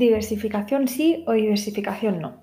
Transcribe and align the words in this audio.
¿Diversificación 0.00 0.88
sí 0.88 1.24
o 1.26 1.32
diversificación 1.34 2.20
no? 2.20 2.42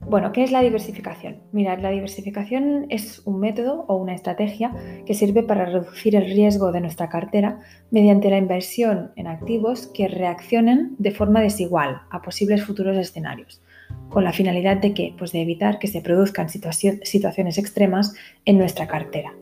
Bueno, 0.00 0.32
¿qué 0.32 0.42
es 0.42 0.50
la 0.50 0.60
diversificación? 0.60 1.36
Mirad, 1.52 1.78
la 1.78 1.90
diversificación 1.90 2.86
es 2.88 3.22
un 3.24 3.38
método 3.38 3.84
o 3.86 3.94
una 3.94 4.12
estrategia 4.12 4.72
que 5.06 5.14
sirve 5.14 5.44
para 5.44 5.66
reducir 5.66 6.16
el 6.16 6.24
riesgo 6.24 6.72
de 6.72 6.80
nuestra 6.80 7.08
cartera 7.08 7.60
mediante 7.92 8.28
la 8.28 8.38
inversión 8.38 9.12
en 9.14 9.28
activos 9.28 9.86
que 9.86 10.08
reaccionen 10.08 10.96
de 10.98 11.12
forma 11.12 11.40
desigual 11.40 12.02
a 12.10 12.22
posibles 12.22 12.64
futuros 12.64 12.96
escenarios, 12.96 13.62
con 14.08 14.24
la 14.24 14.32
finalidad 14.32 14.78
de 14.78 14.92
que, 14.92 15.14
pues 15.16 15.30
de 15.30 15.42
evitar 15.42 15.78
que 15.78 15.86
se 15.86 16.00
produzcan 16.00 16.48
situaciones 16.48 17.56
extremas 17.56 18.16
en 18.44 18.58
nuestra 18.58 18.88
cartera. 18.88 19.32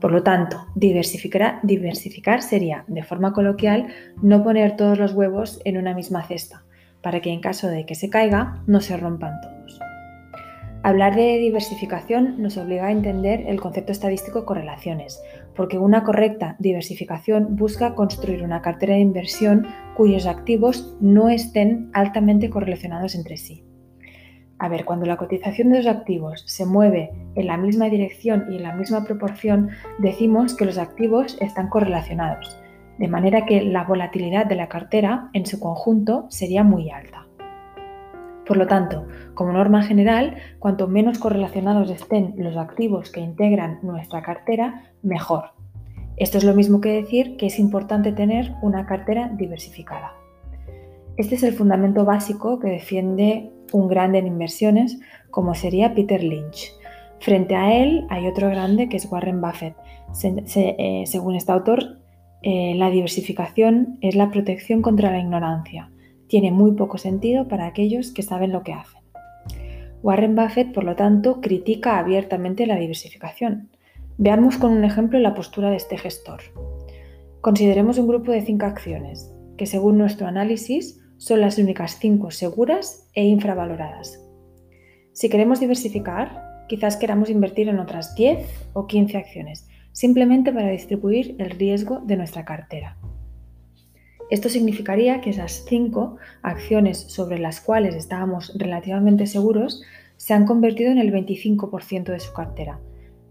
Por 0.00 0.12
lo 0.12 0.22
tanto, 0.22 0.64
diversificar, 0.74 1.58
diversificar 1.62 2.40
sería, 2.40 2.84
de 2.86 3.02
forma 3.02 3.34
coloquial, 3.34 3.88
no 4.22 4.42
poner 4.42 4.76
todos 4.76 4.98
los 4.98 5.12
huevos 5.12 5.60
en 5.66 5.76
una 5.76 5.92
misma 5.92 6.22
cesta, 6.22 6.62
para 7.06 7.20
que 7.20 7.30
en 7.30 7.38
caso 7.38 7.68
de 7.68 7.86
que 7.86 7.94
se 7.94 8.10
caiga, 8.10 8.64
no 8.66 8.80
se 8.80 8.96
rompan 8.96 9.40
todos. 9.40 9.78
Hablar 10.82 11.14
de 11.14 11.38
diversificación 11.38 12.42
nos 12.42 12.56
obliga 12.56 12.86
a 12.86 12.90
entender 12.90 13.44
el 13.46 13.60
concepto 13.60 13.92
estadístico 13.92 14.40
de 14.40 14.46
correlaciones, 14.46 15.22
porque 15.54 15.78
una 15.78 16.02
correcta 16.02 16.56
diversificación 16.58 17.54
busca 17.54 17.94
construir 17.94 18.42
una 18.42 18.60
cartera 18.60 18.94
de 18.94 19.02
inversión 19.02 19.68
cuyos 19.96 20.26
activos 20.26 20.96
no 21.00 21.28
estén 21.28 21.90
altamente 21.92 22.50
correlacionados 22.50 23.14
entre 23.14 23.36
sí. 23.36 23.62
A 24.58 24.68
ver, 24.68 24.84
cuando 24.84 25.06
la 25.06 25.16
cotización 25.16 25.70
de 25.70 25.76
los 25.76 25.86
activos 25.86 26.42
se 26.48 26.66
mueve 26.66 27.12
en 27.36 27.46
la 27.46 27.56
misma 27.56 27.88
dirección 27.88 28.46
y 28.50 28.56
en 28.56 28.64
la 28.64 28.74
misma 28.74 29.04
proporción, 29.04 29.68
decimos 30.00 30.56
que 30.56 30.64
los 30.64 30.76
activos 30.76 31.38
están 31.40 31.68
correlacionados, 31.68 32.60
de 32.98 33.08
manera 33.08 33.46
que 33.46 33.62
la 33.62 33.84
volatilidad 33.84 34.46
de 34.46 34.56
la 34.56 34.68
cartera 34.68 35.30
en 35.32 35.46
su 35.46 35.60
conjunto 35.60 36.26
sería 36.28 36.62
muy 36.62 36.90
alta. 36.90 37.26
Por 38.46 38.56
lo 38.56 38.66
tanto, 38.66 39.06
como 39.34 39.52
norma 39.52 39.82
general, 39.82 40.36
cuanto 40.60 40.86
menos 40.86 41.18
correlacionados 41.18 41.90
estén 41.90 42.34
los 42.36 42.56
activos 42.56 43.10
que 43.10 43.20
integran 43.20 43.80
nuestra 43.82 44.22
cartera, 44.22 44.92
mejor. 45.02 45.50
Esto 46.16 46.38
es 46.38 46.44
lo 46.44 46.54
mismo 46.54 46.80
que 46.80 46.92
decir 46.92 47.36
que 47.36 47.46
es 47.46 47.58
importante 47.58 48.12
tener 48.12 48.54
una 48.62 48.86
cartera 48.86 49.30
diversificada. 49.36 50.12
Este 51.16 51.34
es 51.34 51.42
el 51.42 51.54
fundamento 51.54 52.04
básico 52.04 52.58
que 52.58 52.68
defiende 52.68 53.50
un 53.72 53.88
grande 53.88 54.18
en 54.18 54.26
inversiones 54.26 54.98
como 55.30 55.54
sería 55.54 55.94
Peter 55.94 56.22
Lynch. 56.22 56.72
Frente 57.20 57.56
a 57.56 57.74
él 57.74 58.06
hay 58.10 58.26
otro 58.28 58.48
grande 58.48 58.88
que 58.88 58.96
es 58.96 59.10
Warren 59.10 59.40
Buffett. 59.40 59.74
Eh, 60.22 61.04
según 61.06 61.34
este 61.34 61.52
autor, 61.52 61.98
eh, 62.42 62.74
la 62.76 62.90
diversificación 62.90 63.98
es 64.00 64.14
la 64.14 64.30
protección 64.30 64.82
contra 64.82 65.10
la 65.10 65.20
ignorancia 65.20 65.90
tiene 66.28 66.50
muy 66.50 66.72
poco 66.72 66.98
sentido 66.98 67.48
para 67.48 67.66
aquellos 67.66 68.12
que 68.12 68.22
saben 68.22 68.52
lo 68.52 68.62
que 68.62 68.72
hacen. 68.72 69.02
Warren 70.02 70.34
Buffett, 70.34 70.72
por 70.72 70.84
lo 70.84 70.94
tanto, 70.94 71.40
critica 71.40 71.98
abiertamente 71.98 72.66
la 72.66 72.76
diversificación. 72.76 73.70
Veamos 74.18 74.56
con 74.56 74.72
un 74.72 74.84
ejemplo 74.84 75.18
la 75.18 75.34
postura 75.34 75.70
de 75.70 75.76
este 75.76 75.98
gestor. 75.98 76.40
Consideremos 77.40 77.98
un 77.98 78.08
grupo 78.08 78.32
de 78.32 78.42
cinco 78.42 78.66
acciones, 78.66 79.32
que 79.56 79.66
según 79.66 79.98
nuestro 79.98 80.26
análisis 80.26 81.00
son 81.16 81.40
las 81.40 81.58
únicas 81.58 81.98
cinco 81.98 82.30
seguras 82.30 83.08
e 83.14 83.24
infravaloradas. 83.24 84.22
Si 85.12 85.28
queremos 85.28 85.60
diversificar, 85.60 86.66
quizás 86.68 86.96
queramos 86.96 87.30
invertir 87.30 87.68
en 87.68 87.78
otras 87.78 88.14
10 88.16 88.70
o 88.74 88.86
15 88.86 89.16
acciones, 89.16 89.66
simplemente 89.96 90.52
para 90.52 90.68
distribuir 90.68 91.36
el 91.38 91.52
riesgo 91.52 92.00
de 92.00 92.18
nuestra 92.18 92.44
cartera. 92.44 92.98
Esto 94.28 94.50
significaría 94.50 95.22
que 95.22 95.30
esas 95.30 95.64
cinco 95.66 96.18
acciones 96.42 96.98
sobre 96.98 97.38
las 97.38 97.62
cuales 97.62 97.94
estábamos 97.94 98.52
relativamente 98.58 99.26
seguros 99.26 99.82
se 100.18 100.34
han 100.34 100.44
convertido 100.44 100.90
en 100.90 100.98
el 100.98 101.10
25% 101.14 102.12
de 102.12 102.20
su 102.20 102.34
cartera, 102.34 102.78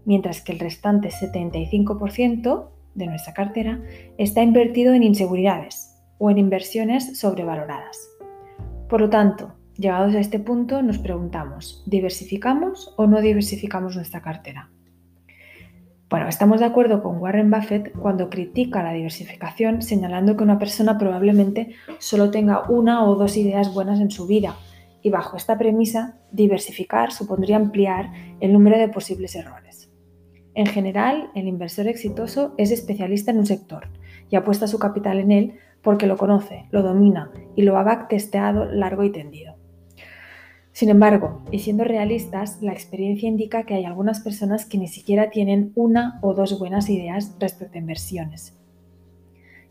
mientras 0.06 0.40
que 0.40 0.50
el 0.50 0.58
restante 0.58 1.10
75% 1.10 2.68
de 2.96 3.06
nuestra 3.06 3.32
cartera 3.32 3.80
está 4.18 4.42
invertido 4.42 4.92
en 4.92 5.04
inseguridades 5.04 5.94
o 6.18 6.32
en 6.32 6.38
inversiones 6.38 7.16
sobrevaloradas. 7.16 7.96
Por 8.88 9.02
lo 9.02 9.08
tanto, 9.08 9.54
llegados 9.76 10.16
a 10.16 10.20
este 10.20 10.40
punto 10.40 10.82
nos 10.82 10.98
preguntamos, 10.98 11.84
¿diversificamos 11.86 12.92
o 12.96 13.06
no 13.06 13.20
diversificamos 13.20 13.94
nuestra 13.94 14.20
cartera? 14.20 14.72
Bueno, 16.08 16.28
estamos 16.28 16.60
de 16.60 16.66
acuerdo 16.66 17.02
con 17.02 17.18
Warren 17.18 17.50
Buffett 17.50 17.92
cuando 17.98 18.30
critica 18.30 18.80
la 18.84 18.92
diversificación 18.92 19.82
señalando 19.82 20.36
que 20.36 20.44
una 20.44 20.56
persona 20.56 20.98
probablemente 20.98 21.74
solo 21.98 22.30
tenga 22.30 22.70
una 22.70 23.04
o 23.04 23.16
dos 23.16 23.36
ideas 23.36 23.74
buenas 23.74 23.98
en 23.98 24.12
su 24.12 24.28
vida 24.28 24.54
y 25.02 25.10
bajo 25.10 25.36
esta 25.36 25.58
premisa, 25.58 26.20
diversificar 26.30 27.10
supondría 27.10 27.56
ampliar 27.56 28.12
el 28.38 28.52
número 28.52 28.78
de 28.78 28.88
posibles 28.88 29.34
errores. 29.34 29.90
En 30.54 30.66
general, 30.66 31.28
el 31.34 31.48
inversor 31.48 31.88
exitoso 31.88 32.54
es 32.56 32.70
especialista 32.70 33.32
en 33.32 33.38
un 33.38 33.46
sector 33.46 33.88
y 34.30 34.36
apuesta 34.36 34.68
su 34.68 34.78
capital 34.78 35.18
en 35.18 35.32
él 35.32 35.54
porque 35.82 36.06
lo 36.06 36.16
conoce, 36.16 36.66
lo 36.70 36.82
domina 36.82 37.32
y 37.56 37.62
lo 37.62 37.78
ha 37.78 37.82
backtesteado 37.82 38.64
largo 38.64 39.02
y 39.02 39.10
tendido. 39.10 39.55
Sin 40.76 40.90
embargo, 40.90 41.40
y 41.50 41.60
siendo 41.60 41.84
realistas, 41.84 42.60
la 42.60 42.74
experiencia 42.74 43.30
indica 43.30 43.62
que 43.62 43.72
hay 43.72 43.86
algunas 43.86 44.20
personas 44.20 44.66
que 44.66 44.76
ni 44.76 44.88
siquiera 44.88 45.30
tienen 45.30 45.72
una 45.74 46.18
o 46.20 46.34
dos 46.34 46.58
buenas 46.58 46.90
ideas 46.90 47.34
respecto 47.40 47.78
a 47.78 47.80
inversiones. 47.80 48.54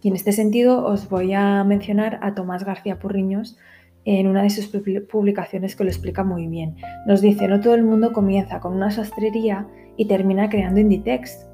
Y 0.01 0.07
en 0.07 0.15
este 0.15 0.31
sentido 0.31 0.83
os 0.83 1.07
voy 1.07 1.33
a 1.33 1.63
mencionar 1.63 2.17
a 2.23 2.33
Tomás 2.33 2.65
García 2.65 2.97
Purriños 2.97 3.55
en 4.03 4.25
una 4.25 4.41
de 4.41 4.49
sus 4.49 4.65
publicaciones 4.65 5.75
que 5.75 5.83
lo 5.83 5.91
explica 5.91 6.23
muy 6.23 6.47
bien. 6.47 6.75
Nos 7.05 7.21
dice, 7.21 7.47
no 7.47 7.61
todo 7.61 7.75
el 7.75 7.83
mundo 7.83 8.11
comienza 8.11 8.59
con 8.59 8.73
una 8.73 8.89
sastrería 8.89 9.67
y 9.97 10.07
termina 10.07 10.49
creando 10.49 10.79
Inditex. 10.79 11.45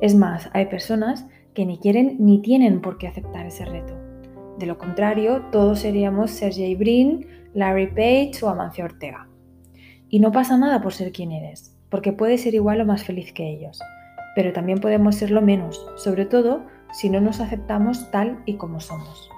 Es 0.00 0.14
más, 0.14 0.48
hay 0.54 0.66
personas 0.66 1.26
que 1.52 1.66
ni 1.66 1.76
quieren 1.76 2.16
ni 2.18 2.40
tienen 2.40 2.80
por 2.80 2.96
qué 2.96 3.08
aceptar 3.08 3.44
ese 3.44 3.66
reto. 3.66 3.92
De 4.58 4.64
lo 4.64 4.78
contrario, 4.78 5.42
todos 5.52 5.80
seríamos 5.80 6.30
Sergey 6.30 6.74
Brin, 6.76 7.26
Larry 7.56 7.86
Page 7.86 8.44
o 8.44 8.50
Amancio 8.50 8.84
Ortega. 8.84 9.26
Y 10.10 10.20
no 10.20 10.30
pasa 10.30 10.58
nada 10.58 10.82
por 10.82 10.92
ser 10.92 11.10
quien 11.10 11.32
eres, 11.32 11.74
porque 11.88 12.12
puedes 12.12 12.42
ser 12.42 12.54
igual 12.54 12.82
o 12.82 12.84
más 12.84 13.02
feliz 13.02 13.32
que 13.32 13.48
ellos, 13.48 13.80
pero 14.34 14.52
también 14.52 14.78
podemos 14.78 15.16
serlo 15.16 15.40
menos, 15.40 15.84
sobre 15.96 16.26
todo 16.26 16.66
si 16.92 17.08
no 17.08 17.18
nos 17.22 17.40
aceptamos 17.40 18.10
tal 18.10 18.42
y 18.44 18.56
como 18.56 18.80
somos. 18.80 19.30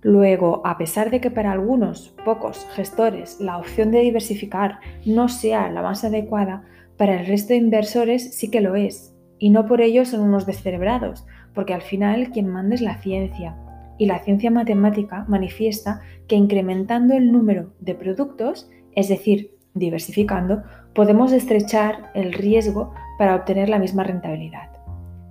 Luego, 0.00 0.62
a 0.64 0.78
pesar 0.78 1.10
de 1.10 1.20
que 1.20 1.32
para 1.32 1.50
algunos, 1.50 2.14
pocos 2.24 2.64
gestores, 2.76 3.40
la 3.40 3.58
opción 3.58 3.90
de 3.90 4.02
diversificar 4.02 4.78
no 5.04 5.28
sea 5.28 5.68
la 5.68 5.82
más 5.82 6.04
adecuada, 6.04 6.62
para 6.96 7.20
el 7.20 7.26
resto 7.26 7.48
de 7.48 7.56
inversores 7.56 8.36
sí 8.36 8.48
que 8.48 8.60
lo 8.60 8.76
es, 8.76 9.12
y 9.40 9.50
no 9.50 9.66
por 9.66 9.80
ello 9.80 10.04
son 10.04 10.20
unos 10.20 10.46
descerebrados, 10.46 11.26
porque 11.52 11.74
al 11.74 11.82
final 11.82 12.30
quien 12.30 12.46
manda 12.46 12.76
es 12.76 12.80
la 12.80 12.98
ciencia, 12.98 13.56
y 13.98 14.06
la 14.06 14.18
ciencia 14.20 14.50
matemática 14.50 15.24
manifiesta 15.28 16.00
que 16.28 16.36
incrementando 16.36 17.14
el 17.14 17.32
número 17.32 17.72
de 17.80 17.94
productos, 17.94 18.68
es 18.94 19.08
decir, 19.08 19.56
diversificando, 19.74 20.62
podemos 20.94 21.32
estrechar 21.32 22.10
el 22.14 22.32
riesgo 22.32 22.92
para 23.18 23.36
obtener 23.36 23.68
la 23.68 23.78
misma 23.78 24.02
rentabilidad. 24.02 24.70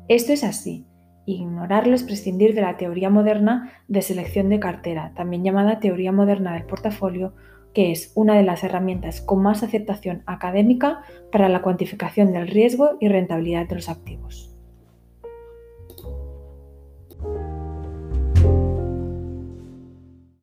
Esto 0.07 0.33
es 0.33 0.43
así. 0.43 0.85
Ignorarlo 1.25 1.95
es 1.95 2.03
prescindir 2.03 2.53
de 2.53 2.61
la 2.61 2.77
teoría 2.77 3.09
moderna 3.09 3.71
de 3.87 4.03
selección 4.03 4.49
de 4.49 4.59
cartera, 4.59 5.13
también 5.15 5.43
llamada 5.43 5.79
teoría 5.79 6.11
moderna 6.11 6.53
del 6.53 6.65
portafolio, 6.65 7.33
que 7.73 7.91
es 7.91 8.11
una 8.15 8.35
de 8.35 8.43
las 8.43 8.63
herramientas 8.63 9.21
con 9.21 9.41
más 9.41 9.63
aceptación 9.63 10.21
académica 10.27 11.01
para 11.31 11.49
la 11.49 11.63
cuantificación 11.63 12.31
del 12.31 12.47
riesgo 12.47 12.97
y 12.99 13.09
rentabilidad 13.09 13.67
de 13.67 13.75
los 13.75 13.89
activos. 13.89 14.54